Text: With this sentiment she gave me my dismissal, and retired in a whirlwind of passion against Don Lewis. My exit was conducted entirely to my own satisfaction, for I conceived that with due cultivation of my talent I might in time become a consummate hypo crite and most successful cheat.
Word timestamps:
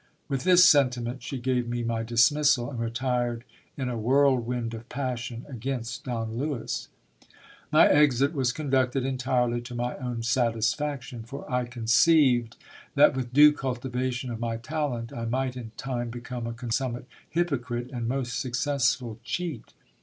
With 0.27 0.45
this 0.45 0.65
sentiment 0.65 1.21
she 1.21 1.37
gave 1.37 1.67
me 1.69 1.83
my 1.83 2.01
dismissal, 2.01 2.71
and 2.71 2.79
retired 2.79 3.43
in 3.77 3.87
a 3.87 3.99
whirlwind 3.99 4.73
of 4.73 4.89
passion 4.89 5.45
against 5.47 6.05
Don 6.05 6.39
Lewis. 6.39 6.87
My 7.71 7.87
exit 7.87 8.33
was 8.33 8.51
conducted 8.51 9.05
entirely 9.05 9.61
to 9.61 9.75
my 9.75 9.95
own 9.97 10.23
satisfaction, 10.23 11.21
for 11.21 11.47
I 11.47 11.65
conceived 11.65 12.57
that 12.95 13.13
with 13.15 13.31
due 13.31 13.53
cultivation 13.53 14.31
of 14.31 14.39
my 14.39 14.57
talent 14.57 15.13
I 15.13 15.25
might 15.25 15.55
in 15.55 15.69
time 15.77 16.09
become 16.09 16.47
a 16.47 16.53
consummate 16.53 17.05
hypo 17.35 17.59
crite 17.59 17.91
and 17.91 18.07
most 18.07 18.39
successful 18.39 19.19
cheat. 19.23 19.71